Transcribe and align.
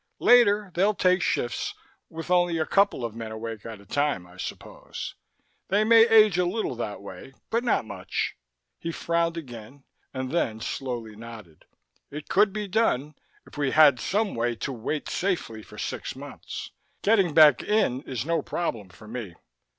Later, 0.17 0.71
they'll 0.73 0.95
take 0.95 1.21
shifts, 1.21 1.75
with 2.09 2.31
only 2.31 2.57
a 2.57 2.65
couple 2.65 3.05
of 3.05 3.13
men 3.15 3.31
awake 3.31 3.63
at 3.67 3.79
a 3.79 3.85
time, 3.85 4.25
I 4.25 4.37
suppose. 4.37 5.13
They 5.67 5.83
may 5.83 6.07
age 6.07 6.39
a 6.39 6.45
little 6.47 6.73
that 6.77 7.03
way, 7.03 7.33
but 7.51 7.63
not 7.63 7.85
much." 7.85 8.35
He 8.79 8.91
frowned 8.91 9.37
again, 9.37 9.83
and 10.11 10.31
then 10.31 10.59
slowly 10.59 11.15
nodded. 11.15 11.65
"It 12.09 12.27
could 12.29 12.51
be 12.51 12.67
done, 12.67 13.13
if 13.45 13.59
we 13.59 13.69
had 13.69 13.99
some 13.99 14.33
way 14.33 14.55
to 14.55 14.71
wait 14.73 15.07
safely 15.07 15.61
for 15.61 15.77
six 15.77 16.15
months. 16.15 16.71
Getting 17.03 17.35
back 17.35 17.61
in 17.61 18.01
is 18.01 18.25
no 18.25 18.41
problem 18.41 18.89
for 18.89 19.07
me." 19.07 19.35